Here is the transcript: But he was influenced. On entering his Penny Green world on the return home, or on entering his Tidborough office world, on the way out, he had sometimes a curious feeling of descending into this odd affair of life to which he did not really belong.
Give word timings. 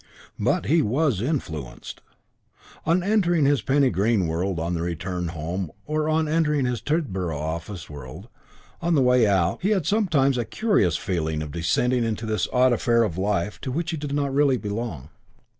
But 0.39 0.65
he 0.65 0.81
was 0.81 1.21
influenced. 1.21 2.01
On 2.87 3.03
entering 3.03 3.45
his 3.45 3.61
Penny 3.61 3.91
Green 3.91 4.25
world 4.25 4.57
on 4.59 4.73
the 4.73 4.81
return 4.81 5.27
home, 5.27 5.71
or 5.85 6.09
on 6.09 6.27
entering 6.27 6.65
his 6.65 6.81
Tidborough 6.81 7.37
office 7.37 7.87
world, 7.87 8.27
on 8.81 8.95
the 8.95 9.03
way 9.03 9.27
out, 9.27 9.59
he 9.61 9.69
had 9.69 9.85
sometimes 9.85 10.39
a 10.39 10.43
curious 10.43 10.97
feeling 10.97 11.43
of 11.43 11.51
descending 11.51 12.03
into 12.03 12.25
this 12.25 12.47
odd 12.51 12.73
affair 12.73 13.03
of 13.03 13.15
life 13.19 13.61
to 13.61 13.71
which 13.71 13.91
he 13.91 13.97
did 13.97 14.11
not 14.15 14.33
really 14.33 14.57
belong. 14.57 15.09